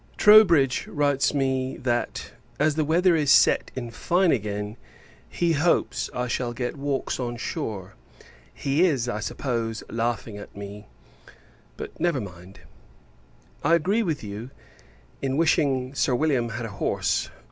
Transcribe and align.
Troubridge 0.17 0.87
writes 0.87 1.31
me 1.31 1.77
that, 1.77 2.31
as 2.57 2.73
the 2.73 2.83
weather 2.83 3.15
is 3.15 3.31
set 3.31 3.69
in 3.75 3.91
fine 3.91 4.31
again, 4.31 4.75
he 5.29 5.51
hopes 5.51 6.09
I 6.11 6.27
shall 6.27 6.53
get 6.53 6.75
walks 6.75 7.19
on 7.19 7.37
shore. 7.37 7.93
He 8.51 8.83
is, 8.83 9.07
I 9.07 9.19
suppose, 9.19 9.83
laughing 9.91 10.39
at 10.39 10.57
me; 10.57 10.87
but, 11.77 11.99
never 11.99 12.19
mind. 12.19 12.61
I 13.63 13.75
agree 13.75 14.01
with 14.01 14.23
you, 14.23 14.49
in 15.21 15.37
wishing 15.37 15.93
Sir 15.93 16.15
William 16.15 16.49
had 16.49 16.65
a 16.65 16.69
horse. 16.81 17.29